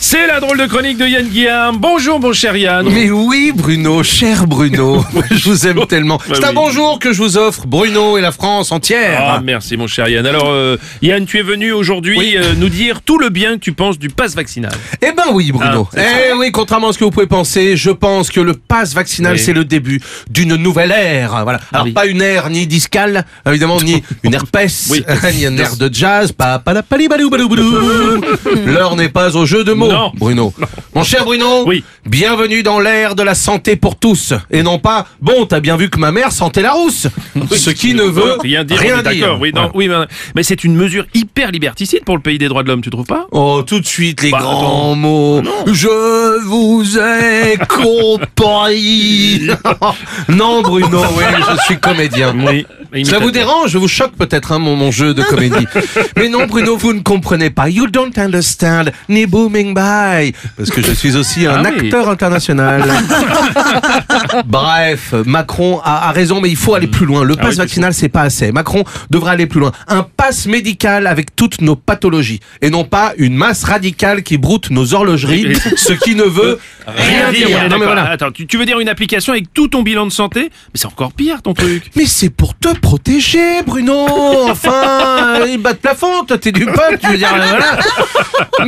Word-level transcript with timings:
C'est 0.00 0.26
la 0.26 0.38
drôle 0.40 0.58
de 0.58 0.66
chronique 0.66 0.96
de 0.96 1.06
Yann 1.06 1.26
Guillaume. 1.26 1.76
Bonjour 1.78 2.20
mon 2.20 2.32
cher 2.32 2.56
Yann. 2.56 2.88
Mais 2.88 3.10
oui, 3.10 3.52
Bruno, 3.54 4.02
cher 4.02 4.46
Bruno, 4.46 5.04
je 5.30 5.50
vous 5.50 5.66
aime 5.66 5.84
tellement. 5.86 6.18
C'est 6.32 6.44
un 6.44 6.52
bonjour 6.52 6.98
que 6.98 7.12
je 7.12 7.20
vous 7.20 7.36
offre, 7.36 7.66
Bruno 7.66 8.16
et 8.16 8.20
la 8.20 8.30
France 8.32 8.70
entière. 8.72 9.18
Ah, 9.20 9.40
merci 9.42 9.76
mon 9.76 9.86
cher 9.88 10.08
Yann. 10.08 10.24
Alors 10.24 10.48
euh, 10.50 10.76
Yann, 11.02 11.26
tu 11.26 11.38
es 11.38 11.42
venu 11.42 11.72
aujourd'hui 11.72 12.36
euh, 12.36 12.54
nous 12.56 12.68
dire 12.68 13.02
tout 13.02 13.18
le 13.18 13.28
bien 13.28 13.54
que 13.54 13.60
tu 13.60 13.72
penses 13.72 13.98
du 13.98 14.08
pass 14.08 14.34
vaccinal. 14.34 14.72
Eh 15.02 15.12
ben 15.12 15.24
oui, 15.32 15.50
Bruno. 15.52 15.88
Ah, 15.96 16.00
eh 16.00 16.32
oui, 16.38 16.52
contrairement 16.52 16.88
à 16.88 16.92
ce 16.92 16.98
que 16.98 17.04
vous 17.04 17.10
pouvez 17.10 17.26
penser, 17.26 17.76
je 17.76 17.90
pense 17.90 18.30
que 18.30 18.40
le 18.40 18.54
pass 18.54 18.94
vaccinal, 18.94 19.32
Oui. 19.34 19.38
c'est 19.38 19.52
le 19.52 19.64
début 19.64 20.00
d'une 20.30 20.54
nouvelle 20.56 20.92
ère. 20.92 21.40
Voilà. 21.42 21.60
Alors 21.72 21.86
oui. 21.86 21.92
pas 21.92 22.06
une 22.06 22.22
ère 22.22 22.48
ni 22.50 22.66
discale, 22.66 23.26
évidemment, 23.46 23.80
ni 23.82 24.02
une 24.22 24.32
herpès, 24.34 24.86
Oui. 24.90 25.04
ni 25.34 25.44
une 25.44 25.58
ère 25.58 25.76
de 25.76 25.90
jazz, 25.92 26.32
pas 26.32 26.60
pas 26.60 26.72
la. 26.72 26.82
L'heure 28.64 28.96
n'est 28.96 29.08
pas 29.08 29.36
au 29.36 29.44
jeu 29.44 29.64
de 29.64 29.72
mots, 29.72 29.87
Non. 29.92 30.12
Bruno. 30.14 30.52
Mon 30.94 31.02
cher 31.04 31.24
Bruno, 31.24 31.64
Oui. 31.66 31.84
bienvenue 32.06 32.62
dans 32.62 32.80
l'ère 32.80 33.14
de 33.14 33.22
la 33.22 33.34
santé 33.34 33.76
pour 33.76 33.96
tous. 33.96 34.32
Et 34.50 34.62
non 34.62 34.78
pas, 34.78 35.06
bon, 35.20 35.46
t'as 35.46 35.60
bien 35.60 35.76
vu 35.76 35.88
que 35.90 35.98
ma 35.98 36.12
mère 36.12 36.32
sentait 36.32 36.62
la 36.62 36.72
rousse. 36.72 37.06
Ce 37.52 37.70
qui 37.70 37.94
ne 37.94 38.02
veut 38.02 38.36
rien 38.40 38.64
dire. 38.64 38.82
est 38.82 39.02
D'accord. 39.02 39.38
Oui, 39.40 39.52
non, 39.54 39.70
oui, 39.74 39.88
mais, 39.88 39.94
mais 40.34 40.42
c'est 40.42 40.64
une 40.64 40.74
mesure 40.74 41.04
hyper 41.14 41.50
liberticide 41.50 42.04
pour 42.04 42.16
le 42.16 42.22
pays 42.22 42.38
des 42.38 42.48
droits 42.48 42.62
de 42.62 42.68
l'homme, 42.68 42.80
tu 42.82 42.90
trouves 42.90 43.06
pas? 43.06 43.26
Oh, 43.32 43.62
tout 43.66 43.80
de 43.80 43.86
suite 43.86 44.22
les 44.22 44.30
Bah, 44.30 44.38
grands 44.40 44.58
attends. 44.60 44.94
mots. 44.96 45.42
Je 45.66 46.44
vous 46.44 46.98
ai 46.98 47.58
compris. 47.68 49.48
non, 50.28 50.62
Bruno, 50.62 51.02
oui, 51.16 51.24
je 51.56 51.62
suis 51.64 51.78
comédien. 51.78 52.34
Oui. 52.46 52.66
Ça 53.04 53.18
vous 53.18 53.30
dérange? 53.30 53.70
Je 53.70 53.78
vous 53.78 53.88
choque 53.88 54.12
peut-être 54.16 54.52
hein, 54.52 54.58
mon, 54.58 54.76
mon 54.76 54.90
jeu 54.90 55.14
de 55.14 55.22
comédie. 55.22 55.66
Mais 56.16 56.28
non, 56.28 56.46
Bruno, 56.46 56.76
vous 56.76 56.92
ne 56.92 57.00
comprenez 57.00 57.50
pas. 57.50 57.68
You 57.68 57.86
don't 57.86 58.12
understand. 58.16 58.86
Ni 59.08 59.26
booming 59.26 59.74
by. 59.74 60.32
Parce 60.56 60.70
que 60.70 60.82
je 60.82 60.92
suis 60.92 61.16
aussi 61.16 61.46
un 61.46 61.64
Ah 61.64 61.70
oui. 61.70 61.86
acteur 61.86 62.08
international. 62.08 62.84
Bref, 64.46 65.12
Macron 65.26 65.80
a, 65.84 66.08
a 66.08 66.12
raison, 66.12 66.40
mais 66.40 66.48
il 66.50 66.56
faut 66.56 66.74
aller 66.74 66.86
plus 66.86 67.06
loin. 67.06 67.24
Le 67.24 67.34
Ah 67.38 67.42
pass 67.42 67.50
oui, 67.52 67.56
vaccinal, 67.58 67.94
c'est 67.94 68.08
pas 68.08 68.22
assez. 68.22 68.52
Macron 68.52 68.84
devrait 69.10 69.32
aller 69.32 69.46
plus 69.46 69.60
loin. 69.60 69.72
Un 69.88 70.02
pass 70.02 70.46
médical 70.46 71.06
avec 71.06 71.34
toutes 71.36 71.60
nos 71.60 71.76
pathologies. 71.76 72.40
Et 72.62 72.70
non 72.70 72.84
pas 72.84 73.12
une 73.18 73.34
masse 73.34 73.64
radicale 73.64 74.22
qui 74.22 74.38
broute 74.38 74.70
nos 74.70 74.94
horlogeries, 74.94 75.54
ce 75.76 75.92
qui 75.92 76.14
ne 76.14 76.24
veut 76.24 76.58
rien 76.86 77.32
dire. 77.32 77.68
Non, 77.68 77.78
mais 77.78 77.86
voilà. 77.86 78.10
Attends, 78.10 78.30
tu, 78.30 78.46
tu 78.46 78.56
veux 78.56 78.64
dire 78.66 78.80
une 78.80 78.88
application 78.88 79.32
avec 79.32 79.52
tout 79.52 79.68
ton 79.68 79.82
bilan 79.82 80.06
de 80.06 80.12
santé? 80.12 80.40
Mais 80.44 80.50
c'est 80.74 80.86
encore 80.86 81.12
pire 81.12 81.42
ton 81.42 81.54
truc. 81.54 81.90
Mais 81.96 82.06
c'est 82.06 82.30
pour 82.30 82.56
te 82.56 82.68
protéger, 82.78 83.62
Bruno. 83.66 84.06
Enfin, 84.50 85.44
il 85.46 85.58
bat 85.58 85.72
de 85.72 85.78
plafond. 85.78 86.24
Toi, 86.26 86.38
t'es 86.38 86.52
du 86.52 86.64
peuple. 86.66 86.98
Tu 87.02 87.08
veux 87.10 87.16
dire, 87.18 87.32
euh, 87.34 87.44
voilà. 87.48 87.78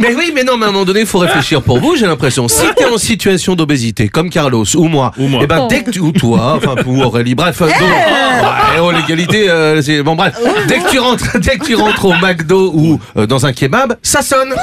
Mais 0.01 0.15
oui, 0.15 0.33
mais 0.35 0.45
non, 0.45 0.57
mais 0.57 0.67
à 0.67 0.69
un 0.69 0.73
moment 0.73 0.85
donné, 0.85 1.01
il 1.01 1.07
faut 1.07 1.19
réfléchir 1.19 1.63
pour 1.63 1.79
vous. 1.81 1.97
J'ai 1.97 2.07
l'impression. 2.07 2.47
Si 2.49 2.65
t'es 2.77 2.85
en 2.85 2.99
situation 2.99 3.55
d'obésité, 3.57 4.09
comme 4.09 4.31
Carlos 4.31 4.65
ou 4.77 4.85
moi, 4.89 5.13
Ou 5.19 5.27
moi. 5.27 5.41
eh 5.43 5.47
ben 5.47 5.67
dès 5.69 5.83
que 5.83 5.91
tu 5.91 6.01
ou 6.01 6.13
toi, 6.13 6.57
enfin 6.57 6.75
ou 6.87 7.03
Aurélie, 7.03 7.35
bref, 7.35 7.61
euh, 7.63 7.67
donc, 7.67 7.75
ouais, 7.81 8.81
oh 8.81 8.91
l'égalité, 8.93 9.51
euh, 9.51 9.83
c'est 9.83 10.03
bon 10.03 10.15
bref. 10.15 10.35
Dès 10.69 10.79
que 10.79 10.91
tu 10.91 10.99
rentres, 10.99 11.39
dès 11.39 11.59
que 11.59 11.65
tu 11.67 11.75
rentres 11.75 12.05
au 12.05 12.13
McDo 12.15 12.71
ou 12.75 13.01
euh, 13.17 13.27
dans 13.27 13.47
un 13.47 13.53
kebab, 13.53 13.97
ça 14.03 14.23
sonne. 14.23 14.55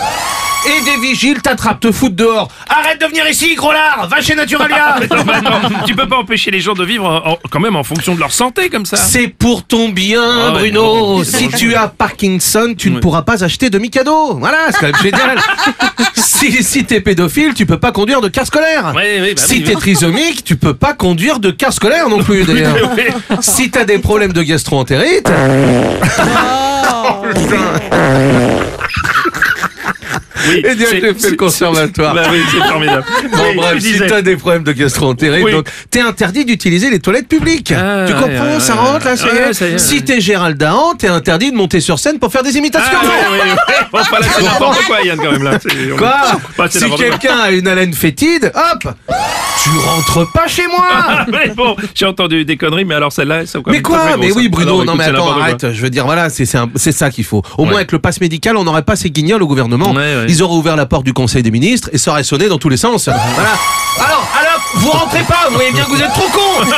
Et 0.68 0.82
des 0.84 0.98
vigiles 1.08 1.42
t'attrapent, 1.42 1.80
te 1.80 1.92
foutent 1.92 2.16
dehors. 2.16 2.50
Arrête 2.68 3.00
de 3.00 3.06
venir 3.06 3.28
ici, 3.30 3.56
gros 3.56 3.72
lard. 3.72 4.08
Va 4.10 4.22
chez 4.22 4.36
Naturalia. 4.36 5.00
Tu 5.86 5.96
peux 5.96 6.08
pas 6.08 6.18
empêcher 6.18 6.52
les 6.52 6.59
gens 6.59 6.74
de 6.74 6.84
vivre 6.84 7.06
en- 7.06 7.32
en- 7.34 7.38
quand 7.50 7.59
même 7.59 7.76
en 7.76 7.84
fonction 7.84 8.14
de 8.16 8.20
leur 8.20 8.32
santé 8.34 8.70
comme 8.70 8.86
ça. 8.86 8.97
C'est 8.97 9.28
pour 9.28 9.64
ton 9.64 9.90
bien, 9.90 10.22
Ah 10.24 10.47
ouais, 10.53 10.59
Bruno. 10.72 11.18
non. 11.19 11.24
Si 11.24 11.47
tu 11.50 11.74
as 11.75 11.88
Parkinson, 11.88 12.74
tu 12.78 12.91
ne 12.91 13.00
pourras 13.00 13.22
pas 13.22 13.44
acheter 13.44 13.69
de 13.69 13.78
Mikado. 13.80 14.36
Voilà, 14.36 14.58
c'est 14.72 14.80
quand 14.80 14.86
même 14.88 15.02
génial. 15.02 15.40
si 16.16 16.64
si 16.64 16.84
t'es 16.86 17.00
pédophile, 17.02 17.53
tu 17.53 17.66
peux 17.66 17.80
pas 17.80 17.91
conduire 17.91 18.20
de 18.22 18.28
car 18.28 18.46
scolaire. 18.46 18.94
Oui, 18.96 19.03
oui, 19.22 19.34
bah 19.36 19.41
si 19.46 19.53
oui, 19.56 19.64
t'es 19.64 19.75
oui. 19.75 19.81
trisomique, 19.81 20.44
tu 20.44 20.56
peux 20.58 20.74
pas 20.74 20.94
conduire 20.94 21.40
de 21.40 21.52
car 21.52 21.72
scolaire 21.74 22.09
non 22.09 22.20
plus, 22.24 22.44
d'ailleurs. 22.44 22.75
Oui. 22.97 23.03
si 23.41 23.70
t'as 23.70 23.86
des 23.86 24.00
problèmes 24.00 24.34
de 24.34 24.41
gastro-entérite. 24.44 25.30
Oui, 30.47 30.62
Et 30.66 30.75
bien, 30.75 30.88
j'ai 30.91 31.13
fait 31.13 31.30
le 31.31 31.35
conservatoire. 31.35 32.13
Bah 32.13 32.24
oui, 32.31 32.40
c'est 32.52 32.68
formidable. 32.68 33.03
Bon, 33.31 33.38
Oui, 33.50 33.56
bref, 33.56 33.80
si 33.80 34.00
t'as 34.08 34.22
des 34.22 34.35
problèmes 34.38 34.63
de 34.63 34.72
gastro-entérite, 34.72 35.44
Oui. 35.46 35.52
donc 35.52 35.68
t'es 35.91 36.02
interdit 36.02 36.46
d'utiliser 36.46 36.90
les 36.90 37.00
toilettes 37.00 37.28
publiques. 37.28 37.72
Ah, 37.75 38.06
tu 38.08 38.13
comprends 38.13 38.53
ouais, 38.53 38.59
Ça 38.59 38.75
rentre 38.75 39.06
là, 39.06 39.16
ça 39.18 39.28
y 39.28 39.31
ouais, 39.31 39.50
est. 39.50 39.53
ça 39.53 39.68
y 39.68 39.74
est, 39.74 39.78
Si 39.78 40.03
t'es 40.03 40.22
Gérald 40.22 40.58
Dahan, 40.58 40.96
t'es 40.96 41.08
interdit 41.08 41.52
de 41.52 41.56
monter 41.58 41.80
sur 41.80 42.00
scène 42.00 42.19
pour 42.19 42.31
faire 42.31 42.44
des 42.44 42.58
imitations. 42.58 42.97
Ah, 43.02 43.30
oui. 43.31 43.75
Enfin, 43.94 44.19
là, 44.22 44.28
c'est 44.35 44.44
n'importe 44.44 44.84
quoi, 44.85 45.02
Yann, 45.02 45.18
quand 45.18 45.31
même. 45.31 45.44
Là. 45.44 45.59
Quoi 45.97 46.16
Bah, 46.58 46.66
Si 46.69 46.90
quelqu'un 46.91 47.38
a 47.40 47.52
une 47.52 47.68
haleine 47.68 47.94
fétide, 47.94 48.52
hop 48.56 48.94
Tu 49.69 49.78
rentres 49.79 50.31
pas 50.31 50.47
chez 50.47 50.66
moi 50.67 50.88
Ah, 51.09 51.25
mais 51.29 51.50
bon, 51.50 51.75
j'ai 51.94 52.05
entendu 52.05 52.45
des 52.45 52.57
conneries, 52.57 52.85
mais 52.85 52.95
alors 52.95 53.11
celle-là, 53.11 53.45
sont 53.45 53.61
quand 53.61 53.72
mais 53.72 53.81
quoi 53.81 54.17
Mais 54.17 54.31
oui. 54.31 54.47
Bruno, 54.50 54.83
non 54.83 54.95
mais 54.95 55.05
c'est 55.05 55.09
attends, 55.11 55.33
quoi. 55.33 55.41
arrête, 55.44 55.72
je 55.73 55.81
veux 55.81 55.89
dire, 55.89 56.05
voilà, 56.05 56.29
c'est 56.29 56.45
c'est 56.45 56.57
c'est 56.75 56.91
ça 56.91 57.09
qu'il 57.09 57.23
faut. 57.23 57.41
Au 57.57 57.66
moins 57.66 57.75
avec 57.75 57.91
le 57.91 58.00
pass 58.00 58.22
médical, 58.22 58.55
on 58.57 58.63
n'aurait 58.63 58.83
pas 58.83 58.95
ces 58.95 59.09
guignols 59.09 59.44
au 59.44 59.47
gouvernement. 59.47 59.94
Ils 60.28 60.44
auraient 60.44 60.55
ouvert 60.55 60.75
la 60.75 60.85
porte 60.85 61.03
du 61.03 61.13
Conseil 61.13 61.44
des 61.44 61.51
ministres 61.51 61.89
et 61.91 61.97
ça 61.97 62.11
aurait 62.11 62.23
sonné 62.23 62.47
dans 62.47 62.57
tous 62.57 62.69
les 62.69 62.78
sens. 62.78 63.07
voilà. 63.09 63.50
Alors, 64.00 64.28
alors, 64.39 64.61
vous 64.75 64.91
rentrez 64.91 65.23
pas, 65.23 65.47
vous 65.50 65.55
voyez 65.55 65.72
bien 65.72 65.84
que 65.84 65.89
vous 65.89 65.99
êtes 66.01 66.13
trop 66.13 66.28
con 66.31 66.69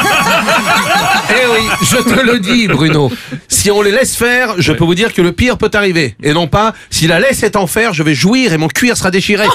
Eh 1.32 1.48
je 1.82 1.98
te 1.98 2.20
le 2.20 2.40
dis 2.40 2.68
Bruno, 2.68 3.12
si 3.48 3.72
on 3.72 3.82
les 3.82 3.92
laisse 3.92 4.16
faire, 4.16 4.56
je 4.58 4.72
peux 4.74 4.84
vous 4.84 4.96
dire 4.96 5.14
que 5.14 5.22
le 5.22 5.32
pire 5.32 5.58
peut 5.58 5.72
arriver. 5.74 6.16
Et 6.24 6.34
non 6.34 6.48
pas, 6.48 6.74
si 6.90 7.08
la 7.08 7.20
laisse 7.20 7.44
est 7.44 7.56
en 7.56 7.68
fer, 7.68 7.94
je 7.94 8.04
vais 8.04 8.14
jouir 8.16 8.54
et 8.54 8.58
mon 8.58 8.68
cuir 8.68 8.98
sera 8.98 9.12
déchiré. 9.12 9.46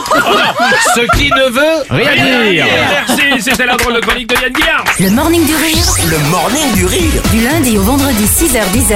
Ce 0.95 1.01
qui 1.19 1.31
ne 1.31 1.51
veut 1.51 1.85
Rien 1.91 2.51
dire. 2.51 2.67
Merci, 3.07 3.23
c'était 3.51 3.67
la 3.67 3.77
drôle 3.77 3.95
de 3.95 4.01
chronique 4.01 4.29
de 4.29 4.35
Yann 4.35 4.53
Guillard. 4.53 4.85
Le 5.01 5.11
morning 5.11 5.45
du 5.47 5.55
rire 5.55 5.85
Le 6.11 6.19
morning 6.31 6.73
du 6.75 6.87
rire. 6.87 7.23
du 7.33 7.41
lundi 7.41 7.79
au 7.79 7.83
vendredi 7.83 8.25
6h10 8.25 8.87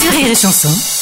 sur 0.00 0.12
Rire 0.12 0.30
et 0.30 0.34
Chanson. 0.34 0.68
Rire 0.68 0.95